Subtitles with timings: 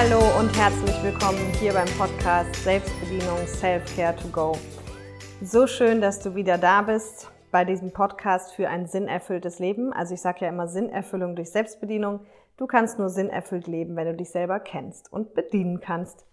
[0.00, 4.56] Hallo und herzlich willkommen hier beim Podcast Selbstbedienung Self-Care to Go.
[5.42, 9.92] So schön, dass du wieder da bist bei diesem Podcast für ein sinnerfülltes Leben.
[9.92, 12.20] Also ich sage ja immer Sinnerfüllung durch Selbstbedienung.
[12.58, 16.26] Du kannst nur sinnerfüllt leben, wenn du dich selber kennst und bedienen kannst.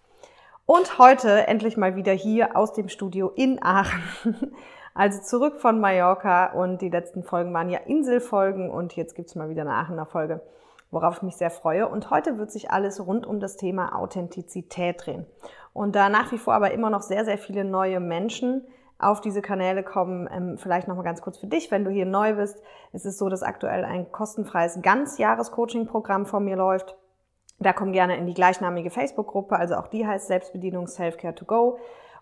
[0.67, 4.03] Und heute endlich mal wieder hier aus dem Studio in Aachen.
[4.97, 9.49] Also zurück von Mallorca und die letzten Folgen waren ja Inselfolgen und jetzt gibt's mal
[9.49, 10.39] wieder eine Aachener Folge
[10.95, 11.87] worauf ich mich sehr freue.
[11.87, 15.27] Und heute wird sich alles rund um das Thema Authentizität drehen.
[15.73, 18.65] Und da nach wie vor aber immer noch sehr, sehr viele neue Menschen
[18.97, 22.35] auf diese Kanäle kommen, ähm, vielleicht nochmal ganz kurz für dich, wenn du hier neu
[22.35, 22.61] bist.
[22.93, 26.95] Es ist so, dass aktuell ein kostenfreies Ganzjahres-Coaching-Programm von mir läuft.
[27.59, 31.77] Da komm gerne in die gleichnamige Facebook-Gruppe, also auch die heißt Selbstbedienung Self-Care to Go.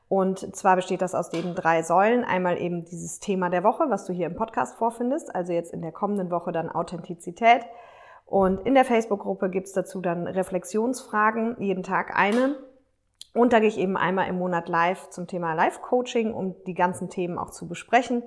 [0.09, 2.23] Und zwar besteht das aus eben drei Säulen.
[2.23, 5.81] Einmal eben dieses Thema der Woche, was du hier im Podcast vorfindest, also jetzt in
[5.81, 7.61] der kommenden Woche dann Authentizität.
[8.33, 12.55] Und in der Facebook-Gruppe gibt's dazu dann Reflexionsfragen, jeden Tag eine.
[13.35, 17.11] Und da gehe ich eben einmal im Monat live zum Thema Live-Coaching, um die ganzen
[17.11, 18.23] Themen auch zu besprechen.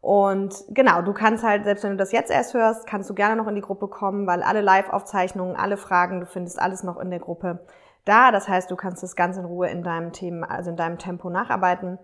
[0.00, 3.34] Und genau, du kannst halt, selbst wenn du das jetzt erst hörst, kannst du gerne
[3.34, 7.10] noch in die Gruppe kommen, weil alle Live-Aufzeichnungen, alle Fragen, du findest alles noch in
[7.10, 7.66] der Gruppe
[8.04, 8.30] da.
[8.30, 11.30] Das heißt, du kannst das ganz in Ruhe in deinem Thema, also in deinem Tempo
[11.30, 11.98] nacharbeiten.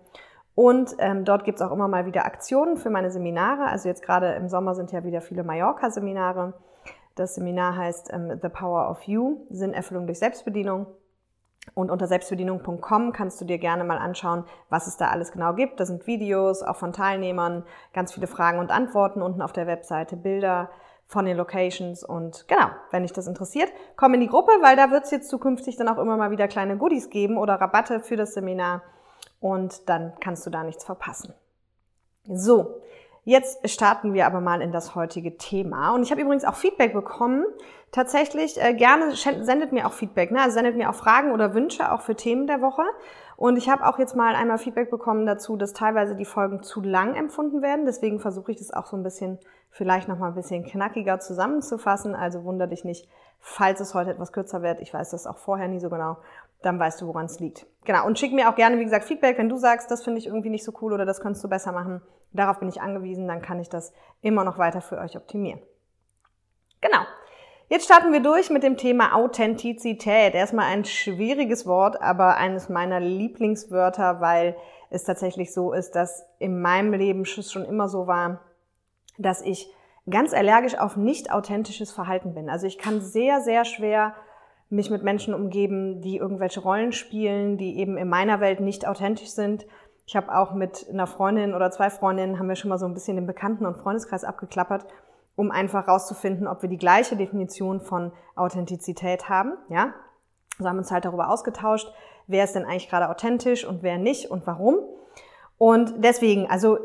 [0.55, 3.67] Und ähm, dort gibt's auch immer mal wieder Aktionen für meine Seminare.
[3.67, 6.53] Also jetzt gerade im Sommer sind ja wieder viele Mallorca-Seminare.
[7.15, 10.87] Das Seminar heißt ähm, The Power of You, Sinnerfüllung durch Selbstbedienung.
[11.73, 15.79] Und unter selbstbedienung.com kannst du dir gerne mal anschauen, was es da alles genau gibt.
[15.79, 20.15] Da sind Videos, auch von Teilnehmern, ganz viele Fragen und Antworten unten auf der Webseite,
[20.15, 20.69] Bilder
[21.05, 22.03] von den Locations.
[22.03, 25.29] Und genau, wenn dich das interessiert, komm in die Gruppe, weil da wird es jetzt
[25.29, 28.81] zukünftig dann auch immer mal wieder kleine Goodies geben oder Rabatte für das Seminar.
[29.39, 31.33] Und dann kannst du da nichts verpassen.
[32.25, 32.81] So,
[33.29, 35.93] Jetzt starten wir aber mal in das heutige Thema.
[35.93, 37.45] Und ich habe übrigens auch Feedback bekommen.
[37.91, 40.41] Tatsächlich äh, gerne sendet mir auch Feedback, ne?
[40.41, 42.81] also sendet mir auch Fragen oder Wünsche auch für Themen der Woche.
[43.37, 46.81] Und ich habe auch jetzt mal einmal Feedback bekommen dazu, dass teilweise die Folgen zu
[46.81, 47.85] lang empfunden werden.
[47.85, 49.37] Deswegen versuche ich das auch so ein bisschen,
[49.69, 52.15] vielleicht noch mal ein bisschen knackiger zusammenzufassen.
[52.15, 53.07] Also wunder dich nicht,
[53.39, 54.81] falls es heute etwas kürzer wird.
[54.81, 56.17] Ich weiß das auch vorher nie so genau
[56.61, 57.65] dann weißt du, woran es liegt.
[57.85, 58.05] Genau.
[58.05, 60.49] Und schick mir auch gerne, wie gesagt, Feedback, wenn du sagst, das finde ich irgendwie
[60.49, 62.01] nicht so cool oder das könntest du besser machen.
[62.31, 65.61] Darauf bin ich angewiesen, dann kann ich das immer noch weiter für euch optimieren.
[66.81, 66.99] Genau.
[67.69, 70.33] Jetzt starten wir durch mit dem Thema Authentizität.
[70.33, 74.55] Erstmal ein schwieriges Wort, aber eines meiner Lieblingswörter, weil
[74.89, 78.41] es tatsächlich so ist, dass in meinem Leben schon immer so war,
[79.17, 79.71] dass ich
[80.09, 82.49] ganz allergisch auf nicht authentisches Verhalten bin.
[82.49, 84.15] Also ich kann sehr, sehr schwer
[84.69, 89.29] mich mit Menschen umgeben, die irgendwelche Rollen spielen, die eben in meiner Welt nicht authentisch
[89.29, 89.65] sind.
[90.05, 92.93] Ich habe auch mit einer Freundin oder zwei Freundinnen haben wir schon mal so ein
[92.93, 94.85] bisschen den Bekannten- und Freundeskreis abgeklappert,
[95.35, 99.53] um einfach rauszufinden, ob wir die gleiche Definition von Authentizität haben.
[99.69, 99.93] Ja,
[100.59, 101.91] so haben uns halt darüber ausgetauscht,
[102.27, 104.77] wer ist denn eigentlich gerade authentisch und wer nicht und warum.
[105.57, 106.79] Und deswegen, also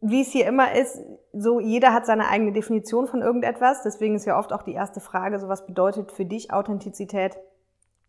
[0.00, 0.98] wie es hier immer ist,
[1.32, 3.82] so jeder hat seine eigene Definition von irgendetwas.
[3.82, 7.38] Deswegen ist ja oft auch die erste Frage, so was bedeutet für dich Authentizität?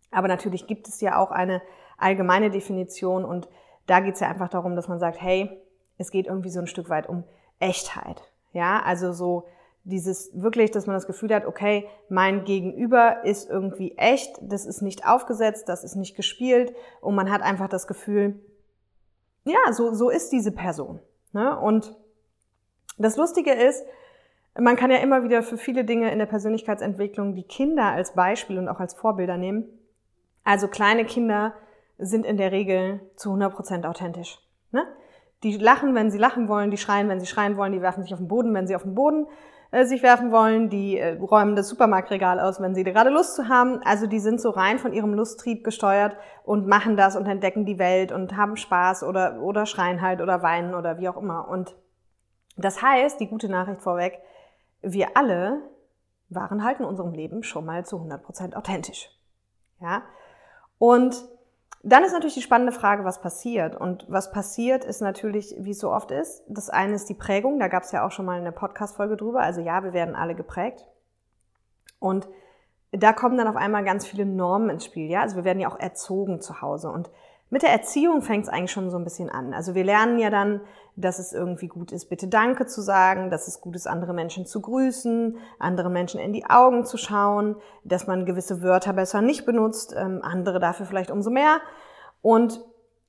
[0.09, 1.61] Aber natürlich gibt es ja auch eine
[1.97, 3.47] allgemeine Definition und
[3.87, 5.49] da geht es ja einfach darum, dass man sagt, hey,
[5.97, 7.23] es geht irgendwie so ein Stück weit um
[7.59, 8.21] Echtheit.
[8.53, 9.47] Ja, also so
[9.83, 14.81] dieses wirklich, dass man das Gefühl hat, okay, mein Gegenüber ist irgendwie echt, das ist
[14.81, 18.39] nicht aufgesetzt, das ist nicht gespielt und man hat einfach das Gefühl,
[19.43, 20.99] ja, so, so ist diese Person.
[21.33, 21.57] Ne?
[21.57, 21.95] Und
[22.97, 23.83] das Lustige ist,
[24.59, 28.57] man kann ja immer wieder für viele Dinge in der Persönlichkeitsentwicklung die Kinder als Beispiel
[28.57, 29.65] und auch als Vorbilder nehmen.
[30.43, 31.53] Also kleine Kinder
[31.97, 34.39] sind in der Regel zu 100% authentisch.
[34.71, 34.83] Ne?
[35.43, 38.13] Die lachen, wenn sie lachen wollen, die schreien, wenn sie schreien wollen, die werfen sich
[38.13, 39.27] auf den Boden, wenn sie auf den Boden
[39.71, 43.47] äh, sich werfen wollen, die äh, räumen das Supermarktregal aus, wenn sie gerade Lust zu
[43.47, 43.81] haben.
[43.83, 47.79] Also die sind so rein von ihrem Lusttrieb gesteuert und machen das und entdecken die
[47.79, 51.47] Welt und haben Spaß oder, oder schreien halt oder weinen oder wie auch immer.
[51.47, 51.75] Und
[52.57, 54.19] das heißt, die gute Nachricht vorweg,
[54.81, 55.61] wir alle
[56.29, 59.09] waren halt in unserem Leben schon mal zu 100% authentisch.
[59.79, 60.03] Ja?
[60.77, 61.15] Und
[61.83, 63.75] dann ist natürlich die spannende Frage, was passiert.
[63.75, 66.43] Und was passiert, ist natürlich, wie es so oft ist.
[66.47, 69.41] Das eine ist die Prägung, da gab es ja auch schon mal eine Podcast-Folge drüber.
[69.41, 70.85] Also ja, wir werden alle geprägt.
[71.99, 72.27] Und
[72.91, 75.09] da kommen dann auf einmal ganz viele Normen ins Spiel.
[75.09, 76.91] Ja, also wir werden ja auch erzogen zu Hause.
[76.91, 77.09] Und
[77.51, 79.53] mit der Erziehung fängt es eigentlich schon so ein bisschen an.
[79.53, 80.61] Also wir lernen ja dann,
[80.95, 84.45] dass es irgendwie gut ist, bitte Danke zu sagen, dass es gut ist, andere Menschen
[84.45, 89.45] zu grüßen, andere Menschen in die Augen zu schauen, dass man gewisse Wörter besser nicht
[89.45, 91.59] benutzt, ähm, andere dafür vielleicht umso mehr.
[92.21, 92.61] Und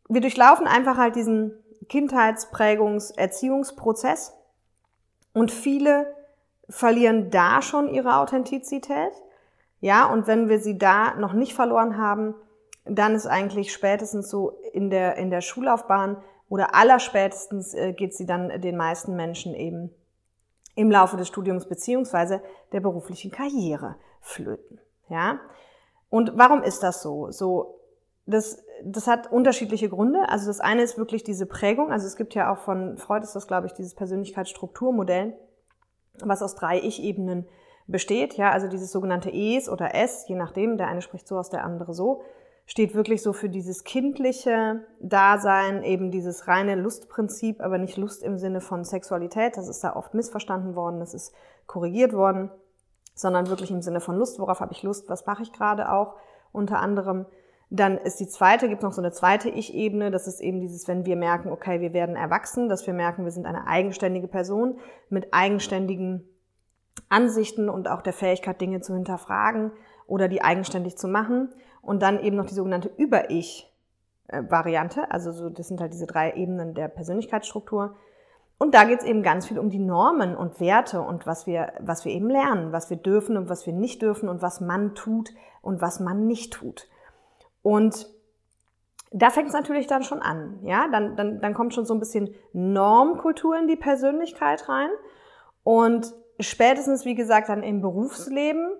[0.08, 1.52] wir durchlaufen einfach halt diesen
[1.88, 4.32] Kindheitsprägungs-, Erziehungsprozess
[5.34, 6.12] und viele
[6.68, 9.12] verlieren da schon ihre Authentizität.
[9.80, 12.34] Ja, und wenn wir sie da noch nicht verloren haben,
[12.84, 16.16] dann ist eigentlich spätestens so in der, in der Schullaufbahn
[16.48, 19.90] oder allerspätestens äh, geht sie dann den meisten Menschen eben
[20.74, 22.42] im Laufe des Studiums beziehungsweise
[22.72, 24.80] der beruflichen Karriere flöten.
[25.08, 25.40] Ja?
[26.08, 27.30] Und warum ist das so?
[27.30, 27.80] So,
[28.26, 30.28] das, das hat unterschiedliche Gründe.
[30.28, 31.90] Also das eine ist wirklich diese Prägung.
[31.90, 35.36] Also es gibt ja auch von Freud ist das, glaube ich, dieses Persönlichkeitsstrukturmodell,
[36.20, 37.46] was aus drei Ich-Ebenen
[37.86, 38.34] besteht.
[38.34, 41.64] Ja, also dieses sogenannte Es oder S, je nachdem, der eine spricht so aus, der
[41.64, 42.22] andere so,
[42.66, 48.38] steht wirklich so für dieses kindliche Dasein, eben dieses reine Lustprinzip, aber nicht Lust im
[48.38, 49.56] Sinne von Sexualität.
[49.56, 51.34] Das ist da oft missverstanden worden, das ist
[51.66, 52.50] korrigiert worden,
[53.14, 54.38] sondern wirklich im Sinne von Lust.
[54.38, 55.08] Worauf habe ich Lust?
[55.08, 56.14] Was mache ich gerade auch?
[56.52, 57.26] Unter anderem
[57.74, 60.10] dann ist die zweite, gibt noch so eine zweite Ich-Ebene.
[60.10, 63.32] Das ist eben dieses, wenn wir merken, okay, wir werden erwachsen, dass wir merken, wir
[63.32, 66.28] sind eine eigenständige Person mit eigenständigen
[67.08, 69.72] Ansichten und auch der Fähigkeit, Dinge zu hinterfragen
[70.06, 71.48] oder die eigenständig zu machen.
[71.82, 75.10] Und dann eben noch die sogenannte Über-Ich-Variante.
[75.10, 77.96] Also so, das sind halt diese drei Ebenen der Persönlichkeitsstruktur.
[78.58, 81.72] Und da geht es eben ganz viel um die Normen und Werte und was wir,
[81.80, 84.94] was wir eben lernen, was wir dürfen und was wir nicht dürfen und was man
[84.94, 85.30] tut
[85.62, 86.88] und was man nicht tut.
[87.62, 88.08] Und
[89.10, 90.60] da fängt es natürlich dann schon an.
[90.62, 94.90] Ja, dann, dann, dann kommt schon so ein bisschen Normkultur in die Persönlichkeit rein.
[95.64, 98.72] Und spätestens, wie gesagt, dann im Berufsleben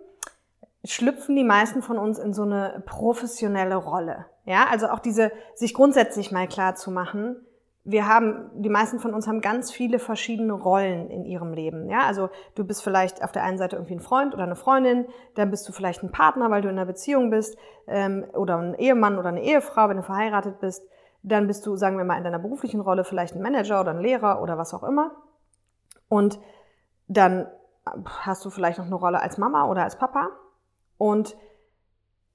[0.85, 4.27] schlüpfen die meisten von uns in so eine professionelle Rolle.
[4.45, 7.37] Ja, also auch diese, sich grundsätzlich mal klar zu machen,
[7.85, 11.91] wir haben, die meisten von uns haben ganz viele verschiedene Rollen in ihrem Leben.
[11.91, 15.07] Ja, also du bist vielleicht auf der einen Seite irgendwie ein Freund oder eine Freundin,
[15.35, 17.59] dann bist du vielleicht ein Partner, weil du in einer Beziehung bist,
[17.89, 20.85] ähm, oder ein Ehemann oder eine Ehefrau, wenn du verheiratet bist.
[21.25, 24.01] Dann bist du, sagen wir mal, in deiner beruflichen Rolle vielleicht ein Manager oder ein
[24.01, 25.13] Lehrer oder was auch immer.
[26.09, 26.39] Und
[27.09, 27.49] dann
[28.07, 30.31] hast du vielleicht noch eine Rolle als Mama oder als Papa.
[31.03, 31.37] Und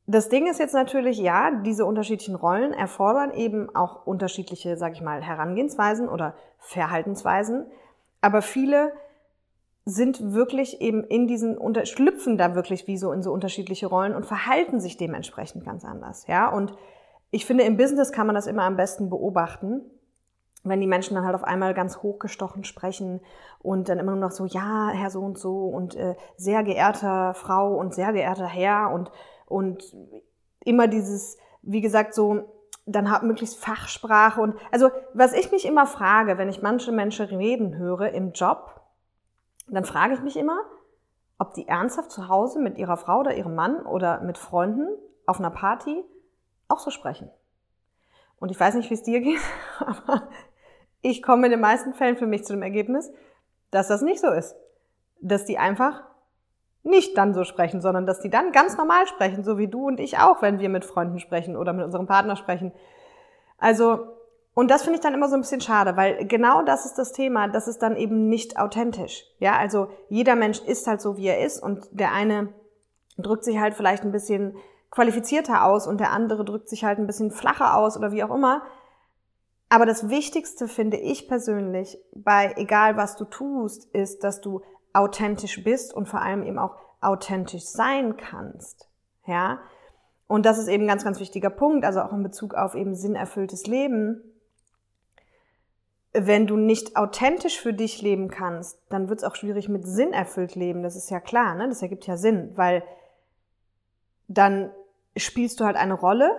[0.08, 5.02] das Ding ist jetzt natürlich, ja, diese unterschiedlichen Rollen erfordern eben auch unterschiedliche, sag ich
[5.02, 7.66] mal, Herangehensweisen oder Verhaltensweisen.
[8.20, 8.92] Aber viele
[9.86, 14.26] sind wirklich eben in diesen, schlüpfen da wirklich wie so in so unterschiedliche Rollen und
[14.26, 16.50] verhalten sich dementsprechend ganz anders, ja.
[16.50, 16.74] Und
[17.32, 19.80] ich finde, im Business kann man das immer am besten beobachten,
[20.70, 23.22] wenn die Menschen dann halt auf einmal ganz hochgestochen sprechen
[23.60, 27.34] und dann immer nur noch so, ja, Herr so und so und äh, sehr geehrter
[27.34, 29.12] Frau und sehr geehrter Herr und
[29.48, 29.96] und
[30.60, 32.44] immer dieses, wie gesagt, so,
[32.86, 37.26] dann hat möglichst Fachsprache und, also, was ich mich immer frage, wenn ich manche Menschen
[37.26, 38.82] reden höre im Job,
[39.68, 40.60] dann frage ich mich immer,
[41.40, 44.88] ob die ernsthaft zu Hause mit ihrer Frau oder ihrem Mann oder mit Freunden
[45.26, 46.04] auf einer Party
[46.68, 47.30] auch so sprechen.
[48.40, 49.42] Und ich weiß nicht, wie es dir geht,
[49.80, 50.30] aber
[51.10, 53.12] ich komme in den meisten Fällen für mich zu dem Ergebnis,
[53.72, 54.56] dass das nicht so ist.
[55.22, 56.04] Dass die einfach
[56.84, 60.00] nicht dann so sprechen, sondern dass die dann ganz normal sprechen, so wie du und
[60.00, 62.72] ich auch, wenn wir mit Freunden sprechen oder mit unserem Partner sprechen.
[63.58, 64.08] Also,
[64.54, 67.12] und das finde ich dann immer so ein bisschen schade, weil genau das ist das
[67.12, 69.24] Thema, das ist dann eben nicht authentisch.
[69.40, 72.50] Ja, also jeder Mensch ist halt so, wie er ist und der eine
[73.18, 74.56] drückt sich halt vielleicht ein bisschen
[74.92, 78.34] qualifizierter aus und der andere drückt sich halt ein bisschen flacher aus oder wie auch
[78.34, 78.64] immer.
[79.70, 84.62] Aber das Wichtigste finde ich persönlich bei egal was du tust, ist, dass du
[84.94, 88.90] authentisch bist und vor allem eben auch authentisch sein kannst.
[89.26, 89.60] Ja?
[90.28, 92.96] Und das ist eben ein ganz, ganz wichtiger Punkt, also auch in Bezug auf eben
[92.96, 94.22] sinnerfülltes Leben.
[96.14, 100.14] Wenn du nicht authentisch für dich leben kannst, dann wird es auch schwierig mit Sinn
[100.14, 100.82] erfüllt leben.
[100.82, 101.68] Das ist ja klar, ne?
[101.68, 102.84] Das ergibt ja Sinn, weil
[104.28, 104.72] dann
[105.16, 106.32] spielst du halt eine Rolle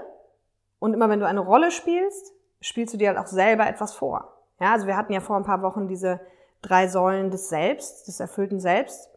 [0.79, 4.35] und immer wenn du eine Rolle spielst, spielst du dir halt auch selber etwas vor.
[4.61, 6.21] Ja, also wir hatten ja vor ein paar Wochen diese
[6.63, 9.09] drei Säulen des Selbst, des erfüllten Selbst.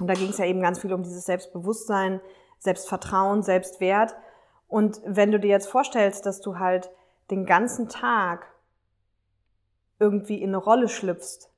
[0.00, 2.20] Und da ging es ja eben ganz viel um dieses Selbstbewusstsein,
[2.60, 4.14] Selbstvertrauen, Selbstwert.
[4.68, 6.90] Und wenn du dir jetzt vorstellst, dass du halt
[7.30, 8.46] den ganzen Tag
[9.98, 11.50] irgendwie in eine Rolle schlüpfst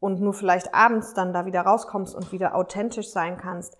[0.00, 3.78] und nur vielleicht abends dann da wieder rauskommst und wieder authentisch sein kannst,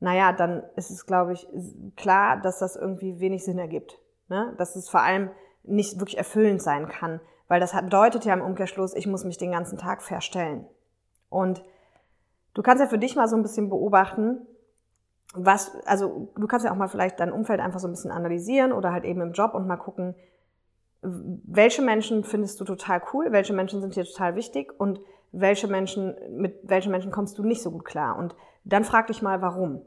[0.00, 1.48] naja, dann ist es, glaube ich,
[1.96, 3.98] klar, dass das irgendwie wenig Sinn ergibt.
[4.28, 4.54] Ne?
[4.58, 5.30] Dass es vor allem
[5.68, 9.52] nicht wirklich erfüllend sein kann, weil das bedeutet ja im Umkehrschluss, ich muss mich den
[9.52, 10.66] ganzen Tag verstellen.
[11.28, 11.62] Und
[12.54, 14.46] du kannst ja für dich mal so ein bisschen beobachten,
[15.34, 18.72] was, also du kannst ja auch mal vielleicht dein Umfeld einfach so ein bisschen analysieren
[18.72, 20.14] oder halt eben im Job und mal gucken,
[21.02, 26.16] welche Menschen findest du total cool, welche Menschen sind dir total wichtig und welche Menschen,
[26.30, 28.18] mit welchen Menschen kommst du nicht so gut klar.
[28.18, 28.34] Und
[28.64, 29.82] dann frag dich mal, warum.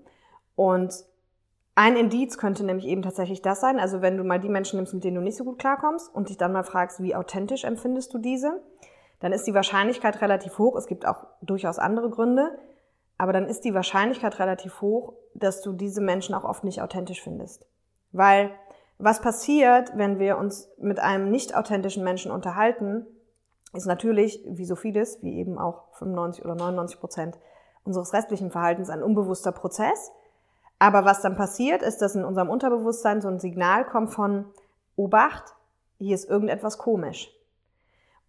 [0.56, 0.94] Und
[1.76, 4.94] ein Indiz könnte nämlich eben tatsächlich das sein, also wenn du mal die Menschen nimmst,
[4.94, 8.14] mit denen du nicht so gut klarkommst und dich dann mal fragst, wie authentisch empfindest
[8.14, 8.62] du diese,
[9.20, 10.76] dann ist die Wahrscheinlichkeit relativ hoch.
[10.76, 12.58] Es gibt auch durchaus andere Gründe,
[13.18, 17.22] aber dann ist die Wahrscheinlichkeit relativ hoch, dass du diese Menschen auch oft nicht authentisch
[17.22, 17.66] findest.
[18.12, 18.52] Weil
[18.98, 23.06] was passiert, wenn wir uns mit einem nicht authentischen Menschen unterhalten,
[23.74, 27.40] ist natürlich, wie so vieles, wie eben auch 95 oder 99 Prozent
[27.84, 30.12] unseres restlichen Verhaltens, ein unbewusster Prozess.
[30.82, 34.46] Aber was dann passiert, ist, dass in unserem Unterbewusstsein so ein Signal kommt von
[34.96, 35.54] Obacht,
[36.00, 37.32] hier ist irgendetwas komisch.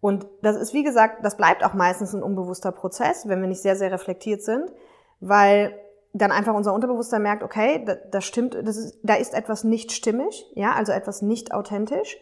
[0.01, 3.63] Und das ist, wie gesagt, das bleibt auch meistens ein unbewusster Prozess, wenn wir nicht
[3.63, 4.71] sehr, sehr reflektiert sind,
[5.19, 5.73] weil
[6.13, 9.91] dann einfach unser Unterbewusstsein merkt, okay, das, das stimmt, das ist, da ist etwas nicht
[9.91, 12.17] stimmig, ja, also etwas nicht authentisch.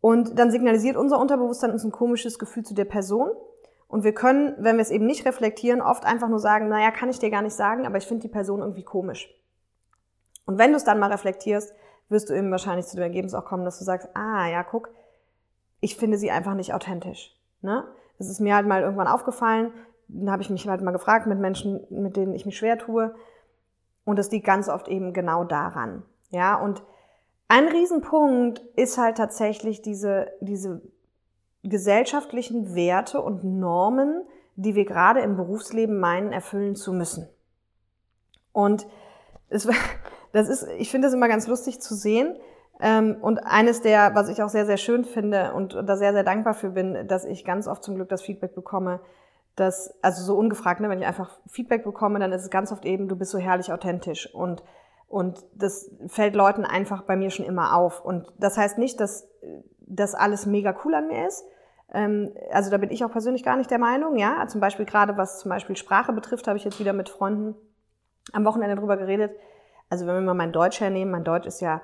[0.00, 3.28] Und dann signalisiert unser Unterbewusstsein uns ein komisches Gefühl zu der Person.
[3.88, 7.10] Und wir können, wenn wir es eben nicht reflektieren, oft einfach nur sagen, naja, kann
[7.10, 9.28] ich dir gar nicht sagen, aber ich finde die Person irgendwie komisch.
[10.46, 11.74] Und wenn du es dann mal reflektierst,
[12.08, 14.90] wirst du eben wahrscheinlich zu dem Ergebnis auch kommen, dass du sagst, ah ja, guck,
[15.80, 17.38] ich finde sie einfach nicht authentisch.
[17.62, 17.84] Ne?
[18.18, 19.72] Das ist mir halt mal irgendwann aufgefallen.
[20.08, 23.14] Dann habe ich mich halt mal gefragt mit Menschen, mit denen ich mich schwer tue.
[24.04, 26.02] Und das liegt ganz oft eben genau daran.
[26.30, 26.82] Ja, und
[27.48, 30.82] ein Riesenpunkt ist halt tatsächlich diese, diese
[31.64, 34.22] gesellschaftlichen Werte und Normen,
[34.56, 37.28] die wir gerade im Berufsleben meinen, erfüllen zu müssen.
[38.52, 38.86] Und
[39.48, 39.68] es,
[40.32, 42.36] das ist, ich finde das immer ganz lustig zu sehen.
[42.80, 46.24] Ähm, und eines der, was ich auch sehr, sehr schön finde und da sehr, sehr
[46.24, 49.00] dankbar für bin, dass ich ganz oft zum Glück das Feedback bekomme,
[49.56, 52.84] dass, also so ungefragt, ne, wenn ich einfach Feedback bekomme, dann ist es ganz oft
[52.84, 54.32] eben, du bist so herrlich authentisch.
[54.34, 54.62] Und
[55.14, 58.04] und das fällt Leuten einfach bei mir schon immer auf.
[58.04, 59.28] Und das heißt nicht, dass
[59.78, 61.44] das alles mega cool an mir ist.
[61.94, 64.16] Ähm, also da bin ich auch persönlich gar nicht der Meinung.
[64.16, 67.54] Ja, zum Beispiel gerade was zum Beispiel Sprache betrifft, habe ich jetzt wieder mit Freunden
[68.32, 69.32] am Wochenende drüber geredet.
[69.88, 71.80] Also wenn wir mal mein Deutsch hernehmen, mein Deutsch ist ja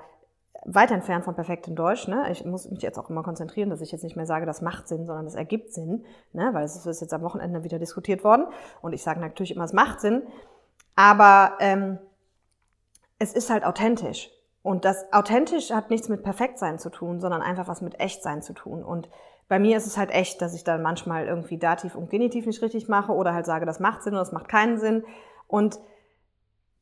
[0.65, 2.07] weit entfernt von perfektem Deutsch.
[2.07, 2.29] Ne?
[2.31, 4.87] Ich muss mich jetzt auch immer konzentrieren, dass ich jetzt nicht mehr sage, das macht
[4.87, 6.49] Sinn, sondern das ergibt Sinn, ne?
[6.53, 8.45] weil es ist jetzt am Wochenende wieder diskutiert worden.
[8.81, 10.23] Und ich sage natürlich immer, es macht Sinn.
[10.95, 11.99] Aber ähm,
[13.17, 14.29] es ist halt authentisch.
[14.63, 18.53] Und das authentisch hat nichts mit Perfektsein zu tun, sondern einfach was mit Echtsein zu
[18.53, 18.83] tun.
[18.83, 19.09] Und
[19.51, 22.61] bei mir ist es halt echt, dass ich dann manchmal irgendwie Dativ und Genitiv nicht
[22.61, 25.03] richtig mache oder halt sage, das macht Sinn oder das macht keinen Sinn.
[25.49, 25.77] Und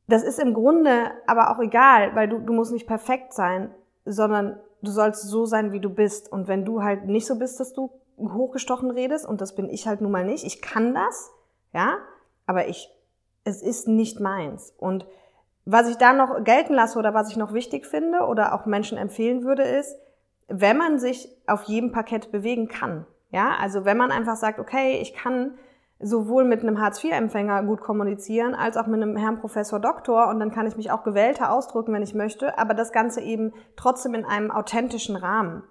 [0.06, 3.74] das ist im Grunde aber auch egal, weil du, du musst nicht perfekt sein,
[4.04, 6.30] sondern du sollst so sein, wie du bist.
[6.30, 9.88] Und wenn du halt nicht so bist, dass du hochgestochen redest, und das bin ich
[9.88, 11.32] halt nun mal nicht, ich kann das,
[11.72, 11.98] ja,
[12.46, 12.88] aber ich,
[13.42, 14.72] es ist nicht meins.
[14.78, 15.06] Und
[15.64, 18.96] was ich da noch gelten lasse oder was ich noch wichtig finde oder auch Menschen
[18.96, 19.98] empfehlen würde, ist,
[20.50, 23.06] wenn man sich auf jedem Parkett bewegen kann.
[23.30, 25.54] Ja, also wenn man einfach sagt, okay, ich kann
[26.00, 30.50] sowohl mit einem Hartz-IV-Empfänger gut kommunizieren, als auch mit einem Herrn Professor Doktor und dann
[30.50, 34.24] kann ich mich auch gewählter ausdrücken, wenn ich möchte, aber das Ganze eben trotzdem in
[34.24, 35.62] einem authentischen Rahmen.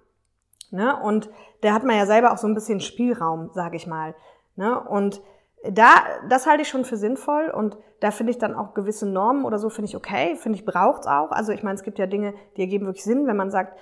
[0.71, 0.95] Ne?
[1.01, 1.29] Und
[1.61, 4.13] da hat man ja selber auch so ein bisschen Spielraum, sage ich mal.
[4.55, 4.79] Ne?
[4.79, 5.21] Und
[5.63, 5.89] da,
[6.29, 9.57] das halte ich schon für sinnvoll und da finde ich dann auch gewisse Normen oder
[9.57, 11.31] so, finde ich okay, finde ich braucht's auch.
[11.31, 13.77] Also ich meine, es gibt ja Dinge, die ergeben wirklich Sinn, wenn man sagt,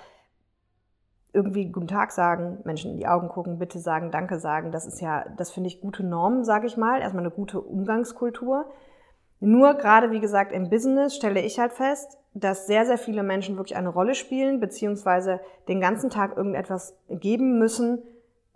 [1.32, 5.00] irgendwie guten Tag sagen, Menschen in die Augen gucken, bitte sagen, danke sagen, das ist
[5.00, 8.66] ja, das finde ich gute Normen, sage ich mal, erstmal eine gute Umgangskultur.
[9.40, 13.56] Nur gerade, wie gesagt, im Business stelle ich halt fest, dass sehr, sehr viele Menschen
[13.56, 18.02] wirklich eine Rolle spielen, beziehungsweise den ganzen Tag irgendetwas geben müssen,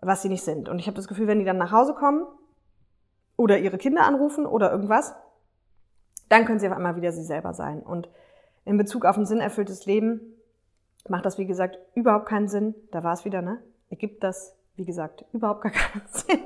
[0.00, 0.68] was sie nicht sind.
[0.68, 2.26] Und ich habe das Gefühl, wenn die dann nach Hause kommen,
[3.36, 5.14] oder ihre Kinder anrufen oder irgendwas,
[6.28, 7.82] dann können sie auf einmal wieder sie selber sein.
[7.82, 8.08] Und
[8.64, 10.31] in Bezug auf ein sinnerfülltes Leben
[11.08, 12.74] macht das, wie gesagt, überhaupt keinen Sinn.
[12.90, 13.62] Da war es wieder, ne?
[13.90, 16.40] Ergibt das, wie gesagt, überhaupt gar keinen Sinn.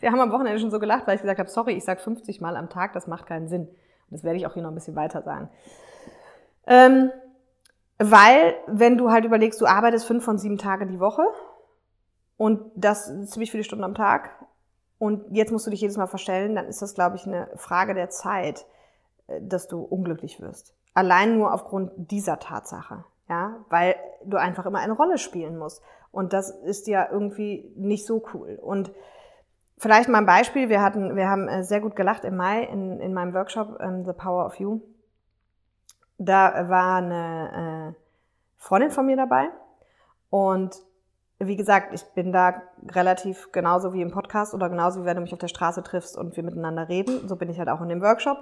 [0.00, 2.40] Wir haben am Wochenende schon so gelacht, weil ich gesagt habe, sorry, ich sage 50
[2.40, 3.62] Mal am Tag, das macht keinen Sinn.
[3.62, 5.48] Und das werde ich auch hier noch ein bisschen weiter sagen.
[6.66, 7.10] Ähm,
[7.98, 11.24] weil, wenn du halt überlegst, du arbeitest fünf von sieben Tage die Woche
[12.36, 14.30] und das ziemlich viele Stunden am Tag,
[14.98, 17.94] und jetzt musst du dich jedes Mal verstellen, dann ist das, glaube ich, eine Frage
[17.94, 18.64] der Zeit,
[19.26, 20.74] äh, dass du unglücklich wirst.
[20.94, 25.82] Allein nur aufgrund dieser Tatsache, ja, weil du einfach immer eine Rolle spielen musst.
[26.10, 28.58] Und das ist ja irgendwie nicht so cool.
[28.60, 28.92] Und
[29.78, 30.68] vielleicht mal ein Beispiel.
[30.68, 34.04] Wir hatten, wir haben äh, sehr gut gelacht im Mai in, in meinem Workshop um,
[34.04, 34.80] The Power of You.
[36.18, 38.00] Da war eine äh,
[38.56, 39.48] Freundin von mir dabei
[40.30, 40.76] und
[41.38, 45.22] wie gesagt, ich bin da relativ genauso wie im Podcast oder genauso wie wenn du
[45.22, 47.28] mich auf der Straße triffst und wir miteinander reden.
[47.28, 48.38] So bin ich halt auch in dem Workshop.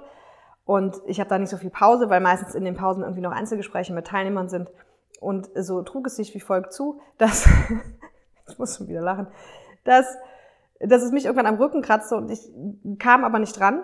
[0.65, 3.31] Und ich habe da nicht so viel Pause, weil meistens in den Pausen irgendwie noch
[3.31, 4.71] Einzelgespräche mit Teilnehmern sind.
[5.19, 7.47] Und so trug es sich wie folgt zu, dass,
[8.47, 9.27] ich muss schon wieder lachen,
[9.83, 10.17] dass,
[10.79, 12.49] dass es mich irgendwann am Rücken kratzte und ich
[12.99, 13.83] kam aber nicht dran.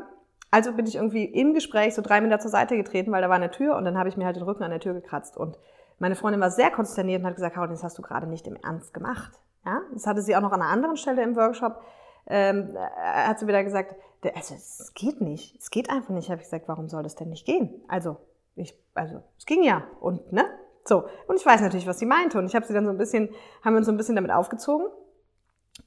[0.52, 3.36] Also bin ich irgendwie im Gespräch so drei Meter zur Seite getreten, weil da war
[3.36, 5.38] eine Tür und dann habe ich mir halt den Rücken an der Tür gekratzt.
[5.38, 5.58] Und
[6.00, 8.56] meine Freundin war sehr konsterniert und hat gesagt, Caroline, das hast du gerade nicht im
[8.56, 9.32] Ernst gemacht.
[9.66, 11.82] Ja, das hatte sie auch noch an einer anderen Stelle im Workshop
[12.30, 13.96] ähm, hat sie wieder gesagt,
[14.36, 16.30] also es geht nicht, es geht einfach nicht.
[16.30, 17.82] Habe ich gesagt, warum soll das denn nicht gehen?
[17.88, 18.18] Also
[18.56, 20.46] ich, also es ging ja und ne,
[20.86, 21.06] so.
[21.28, 23.30] Und ich weiß natürlich, was sie meinte und ich habe sie dann so ein bisschen,
[23.64, 24.88] haben wir uns so ein bisschen damit aufgezogen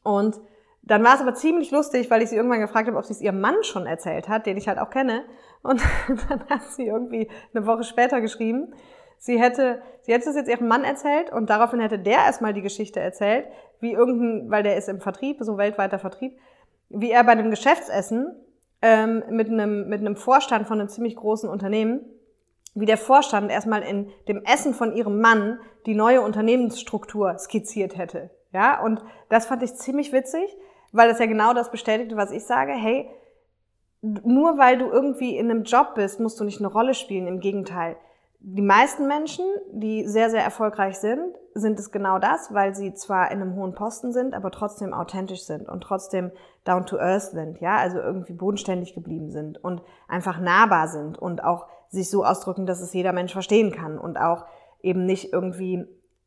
[0.02, 0.40] und
[0.82, 3.20] dann war es aber ziemlich lustig, weil ich sie irgendwann gefragt habe, ob sie es
[3.20, 5.24] ihrem Mann schon erzählt hat, den ich halt auch kenne.
[5.62, 5.80] Und
[6.28, 8.74] dann hat sie irgendwie eine Woche später geschrieben,
[9.22, 12.60] sie hätte, sie hätte es jetzt ihrem Mann erzählt und daraufhin hätte der erstmal die
[12.60, 13.46] Geschichte erzählt,
[13.78, 16.36] wie irgendein, weil der ist im Vertrieb, so weltweiter Vertrieb,
[16.88, 18.34] wie er bei einem Geschäftsessen
[18.82, 22.00] ähm, mit, einem, mit einem Vorstand von einem ziemlich großen Unternehmen,
[22.74, 28.30] wie der Vorstand erstmal in dem Essen von ihrem Mann die neue Unternehmensstruktur skizziert hätte.
[28.52, 30.56] Ja, und das fand ich ziemlich witzig,
[30.90, 32.72] weil das ja genau das bestätigte, was ich sage.
[32.72, 33.08] Hey,
[34.00, 37.28] nur weil du irgendwie in einem Job bist, musst du nicht eine Rolle spielen.
[37.28, 37.96] Im Gegenteil.
[38.44, 43.30] Die meisten Menschen, die sehr, sehr erfolgreich sind, sind es genau das, weil sie zwar
[43.30, 46.32] in einem hohen Posten sind, aber trotzdem authentisch sind und trotzdem
[46.64, 51.44] down to earth sind, ja, also irgendwie bodenständig geblieben sind und einfach nahbar sind und
[51.44, 54.46] auch sich so ausdrücken, dass es jeder Mensch verstehen kann und auch
[54.82, 55.86] eben nicht irgendwie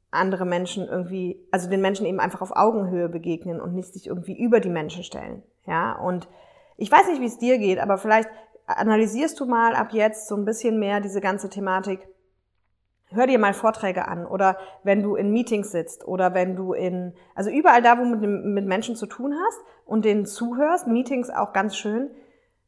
[0.10, 4.39] andere Menschen irgendwie, also den Menschen eben einfach auf Augenhöhe begegnen und nicht sich irgendwie
[4.41, 5.43] über die Menschen stellen.
[5.67, 6.29] Ja, und
[6.77, 8.29] ich weiß nicht, wie es dir geht, aber vielleicht
[8.67, 12.07] analysierst du mal ab jetzt so ein bisschen mehr diese ganze Thematik.
[13.10, 17.13] Hör dir mal Vorträge an oder wenn du in Meetings sitzt oder wenn du in,
[17.36, 21.53] also überall da, wo du mit, Menschen zu tun hast und denen zuhörst, Meetings auch
[21.53, 22.10] ganz schön,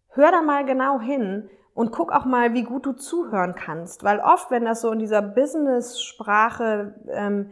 [0.10, 4.04] hör da mal genau hin und guck auch mal, wie gut du zuhören kannst.
[4.04, 7.52] Weil oft, wenn das so in dieser Business-Sprache ähm,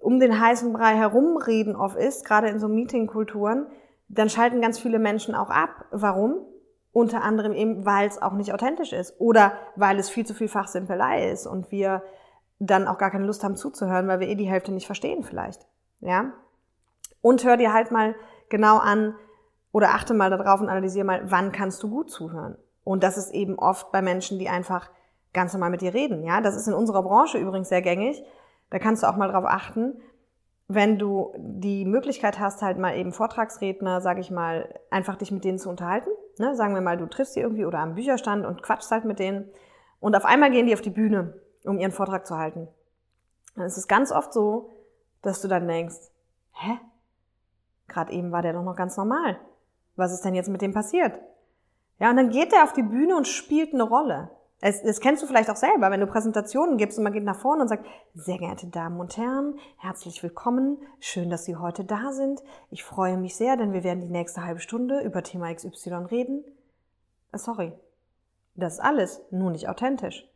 [0.00, 3.66] um den heißen Brei herumreden oft ist, gerade in so Meetingkulturen,
[4.08, 5.86] dann schalten ganz viele Menschen auch ab.
[5.90, 6.46] Warum?
[6.92, 10.48] Unter anderem eben, weil es auch nicht authentisch ist oder weil es viel zu viel
[10.48, 12.02] Fachsimpelei ist und wir
[12.58, 15.66] dann auch gar keine Lust haben zuzuhören, weil wir eh die Hälfte nicht verstehen vielleicht.
[16.00, 16.32] Ja?
[17.20, 18.14] Und hör dir halt mal
[18.50, 19.14] genau an
[19.72, 22.56] oder achte mal darauf und analysiere mal, wann kannst du gut zuhören.
[22.84, 24.90] Und das ist eben oft bei Menschen, die einfach
[25.32, 26.22] ganz normal mit dir reden.
[26.24, 28.22] Ja, das ist in unserer Branche übrigens sehr gängig.
[28.70, 29.94] Da kannst du auch mal drauf achten,
[30.68, 35.44] wenn du die Möglichkeit hast, halt mal eben Vortragsredner, sage ich mal, einfach dich mit
[35.44, 36.10] denen zu unterhalten.
[36.38, 36.56] Ne?
[36.56, 39.50] Sagen wir mal, du triffst sie irgendwie oder am Bücherstand und quatschst halt mit denen.
[40.00, 42.68] Und auf einmal gehen die auf die Bühne, um ihren Vortrag zu halten.
[43.54, 44.70] Dann ist es ganz oft so,
[45.22, 45.96] dass du dann denkst,
[46.52, 46.78] hä?
[47.88, 49.38] Gerade eben war der doch noch ganz normal.
[49.96, 51.18] Was ist denn jetzt mit dem passiert?
[51.98, 54.30] Ja, und dann geht er auf die Bühne und spielt eine Rolle.
[54.62, 57.40] Das, das kennst du vielleicht auch selber, wenn du Präsentationen gibst und man geht nach
[57.40, 62.12] vorne und sagt, sehr geehrte Damen und Herren, herzlich willkommen, schön, dass Sie heute da
[62.12, 62.40] sind.
[62.70, 66.44] Ich freue mich sehr, denn wir werden die nächste halbe Stunde über Thema XY reden.
[67.32, 67.72] Äh, sorry,
[68.54, 70.28] das ist alles, nur nicht authentisch.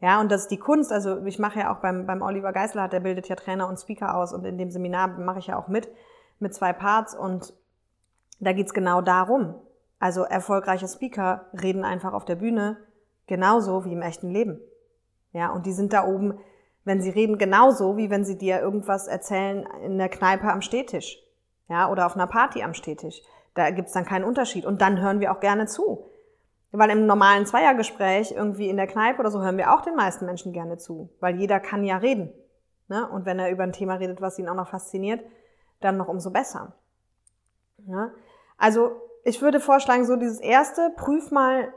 [0.00, 0.90] Ja, und das ist die Kunst.
[0.90, 4.16] Also ich mache ja auch beim, beim Oliver Geisler, der bildet ja Trainer und Speaker
[4.16, 5.90] aus und in dem Seminar mache ich ja auch mit,
[6.38, 7.52] mit zwei Parts und
[8.40, 9.56] da geht's genau darum.
[9.98, 12.78] Also erfolgreiche Speaker reden einfach auf der Bühne
[13.26, 14.60] genauso wie im echten Leben.
[15.32, 16.38] Ja, und die sind da oben,
[16.84, 21.18] wenn sie reden, genauso wie wenn sie dir irgendwas erzählen in der Kneipe am Stehtisch.
[21.68, 23.20] Ja, oder auf einer Party am Stehtisch.
[23.54, 24.64] Da gibt's dann keinen Unterschied.
[24.64, 26.06] Und dann hören wir auch gerne zu.
[26.72, 30.26] Weil im normalen Zweiergespräch irgendwie in der Kneipe oder so hören wir auch den meisten
[30.26, 31.10] Menschen gerne zu.
[31.20, 32.32] Weil jeder kann ja reden.
[32.88, 33.08] Ne?
[33.08, 35.24] Und wenn er über ein Thema redet, was ihn auch noch fasziniert,
[35.80, 36.74] dann noch umso besser.
[37.78, 38.12] Ne?
[38.58, 41.72] Also ich würde vorschlagen, so dieses erste, prüf mal,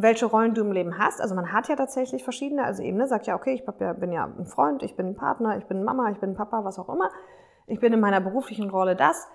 [0.00, 1.20] welche Rollen du im Leben hast.
[1.20, 4.24] Also man hat ja tatsächlich verschiedene, also eben, ne, sagt ja, okay, ich bin ja
[4.24, 7.10] ein Freund, ich bin ein Partner, ich bin Mama, ich bin Papa, was auch immer.
[7.66, 9.26] Ich bin in meiner beruflichen Rolle das.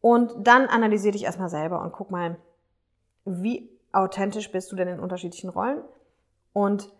[0.00, 2.38] Und dann analysier dich erstmal selber und guck mal,
[3.24, 5.82] wie authentisch bist du denn in unterschiedlichen Rollen
[6.52, 6.90] und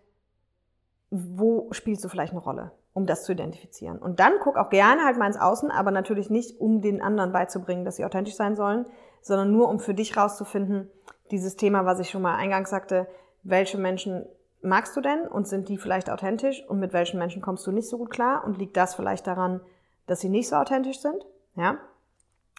[1.11, 3.99] wo spielst du vielleicht eine Rolle, um das zu identifizieren.
[3.99, 7.33] Und dann guck auch gerne halt mal ins Außen, aber natürlich nicht, um den anderen
[7.33, 8.87] beizubringen, dass sie authentisch sein sollen,
[9.21, 10.89] sondern nur um für dich rauszufinden,
[11.31, 13.07] dieses Thema, was ich schon mal eingangs sagte,
[13.43, 14.27] welche Menschen
[14.63, 17.89] magst du denn und sind die vielleicht authentisch und mit welchen Menschen kommst du nicht
[17.89, 19.61] so gut klar und liegt das vielleicht daran,
[20.07, 21.25] dass sie nicht so authentisch sind?
[21.57, 21.79] Ja,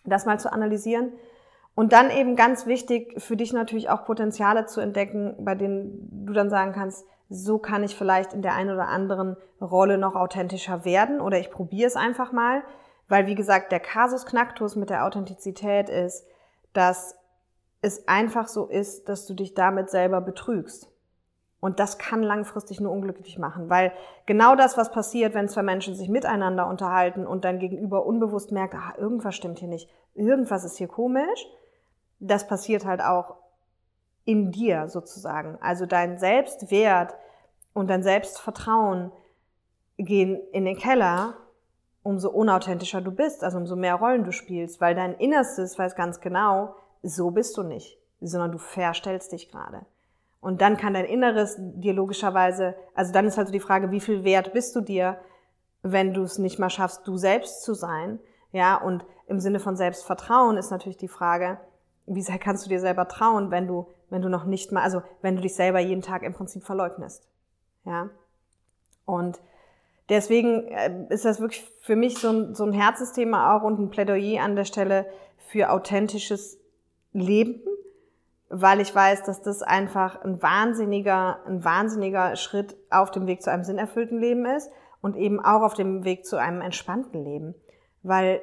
[0.04, 1.14] das mal zu analysieren.
[1.74, 6.34] Und dann eben ganz wichtig für dich natürlich auch Potenziale zu entdecken, bei denen du
[6.34, 10.84] dann sagen kannst, so kann ich vielleicht in der einen oder anderen Rolle noch authentischer
[10.84, 12.62] werden oder ich probiere es einfach mal,
[13.08, 16.26] weil wie gesagt, der Kasus Knacktus mit der Authentizität ist,
[16.74, 17.16] dass
[17.82, 20.90] es einfach so ist, dass du dich damit selber betrügst.
[21.60, 23.94] Und das kann langfristig nur unglücklich machen, weil
[24.26, 28.74] genau das, was passiert, wenn zwei Menschen sich miteinander unterhalten und dein Gegenüber unbewusst merkt,
[28.74, 31.46] ah, irgendwas stimmt hier nicht, irgendwas ist hier komisch,
[32.20, 33.36] das passiert halt auch
[34.26, 35.60] in dir sozusagen.
[35.62, 37.16] Also dein Selbstwert
[37.74, 39.12] und dein Selbstvertrauen
[39.98, 41.36] gehen in den Keller,
[42.02, 46.22] umso unauthentischer du bist, also umso mehr Rollen du spielst, weil dein Innerstes weiß ganz
[46.22, 49.86] genau, so bist du nicht, sondern du verstellst dich gerade.
[50.40, 54.00] Und dann kann dein Inneres dir logischerweise, also dann ist halt so die Frage, wie
[54.00, 55.20] viel wert bist du dir,
[55.84, 58.20] wenn du es nicht mal schaffst, du selbst zu sein?
[58.52, 61.58] Ja, und im Sinne von Selbstvertrauen ist natürlich die Frage,
[62.06, 65.02] wie sehr kannst du dir selber trauen, wenn du, wenn du noch nicht mal, also
[65.22, 67.28] wenn du dich selber jeden Tag im Prinzip verleugnest?
[67.86, 68.10] Ja.
[69.06, 69.40] Und
[70.10, 73.90] deswegen äh, ist das wirklich für mich so ein, so ein Herzensthema auch und ein
[73.90, 75.06] Plädoyer an der Stelle
[75.38, 76.61] für authentisches
[77.14, 77.62] Leben,
[78.50, 83.52] weil ich weiß, dass das einfach ein wahnsinniger, ein wahnsinniger Schritt auf dem Weg zu
[83.52, 84.70] einem sinnerfüllten Leben ist
[85.02, 87.56] und eben auch auf dem Weg zu einem entspannten Leben.
[88.04, 88.42] Weil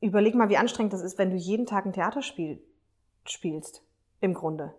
[0.00, 2.62] überleg mal, wie anstrengend das ist, wenn du jeden Tag ein Theaterspiel
[3.24, 3.82] spielst,
[4.20, 4.74] im Grunde.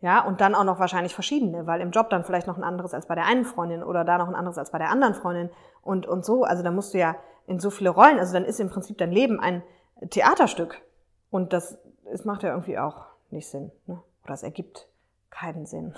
[0.00, 2.92] Ja, und dann auch noch wahrscheinlich verschiedene, weil im Job dann vielleicht noch ein anderes
[2.92, 5.50] als bei der einen Freundin oder da noch ein anderes als bei der anderen Freundin
[5.80, 6.42] und, und so.
[6.42, 7.14] Also da musst du ja
[7.46, 9.62] in so viele Rollen, also dann ist im Prinzip dein Leben ein
[10.10, 10.82] Theaterstück.
[11.30, 11.78] Und das,
[12.12, 13.72] das macht ja irgendwie auch nicht Sinn.
[13.86, 14.00] Ne?
[14.24, 14.86] Oder es ergibt
[15.30, 15.94] keinen Sinn.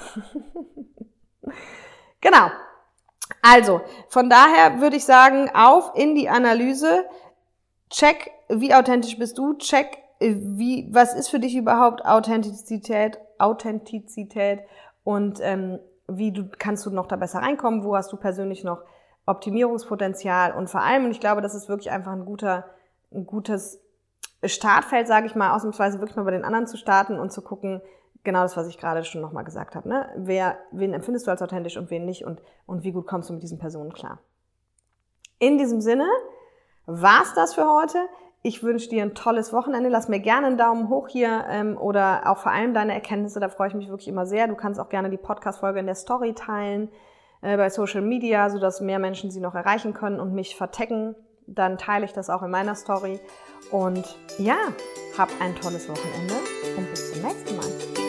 [2.20, 2.48] genau.
[3.42, 7.04] Also, von daher würde ich sagen, auf in die Analyse.
[7.90, 9.54] Check, wie authentisch bist du?
[9.54, 13.18] Check, wie, was ist für dich überhaupt Authentizität?
[13.38, 14.60] Authentizität
[15.02, 17.82] und ähm, wie du, kannst du noch da besser reinkommen?
[17.82, 18.82] Wo hast du persönlich noch
[19.26, 20.52] Optimierungspotenzial?
[20.52, 22.64] Und vor allem, und ich glaube, das ist wirklich einfach ein guter,
[23.12, 23.83] ein gutes
[24.48, 27.80] Startfeld, sage ich mal, ausnahmsweise wirklich mal bei den anderen zu starten und zu gucken,
[28.24, 29.88] genau das, was ich gerade schon nochmal gesagt habe.
[29.88, 30.08] Ne?
[30.16, 33.34] Wer, wen empfindest du als authentisch und wen nicht und, und wie gut kommst du
[33.34, 34.18] mit diesen Personen klar?
[35.38, 36.06] In diesem Sinne
[36.86, 37.98] war's das für heute.
[38.42, 39.88] Ich wünsche dir ein tolles Wochenende.
[39.88, 43.40] Lass mir gerne einen Daumen hoch hier ähm, oder auch vor allem deine Erkenntnisse.
[43.40, 44.48] Da freue ich mich wirklich immer sehr.
[44.48, 46.90] Du kannst auch gerne die Podcast-Folge in der Story teilen
[47.40, 51.14] äh, bei Social Media, sodass mehr Menschen sie noch erreichen können und mich vertecken.
[51.46, 53.20] Dann teile ich das auch in meiner Story.
[53.70, 54.56] Und ja,
[55.16, 56.34] hab ein tolles Wochenende
[56.76, 58.03] und bis zum nächsten Mal.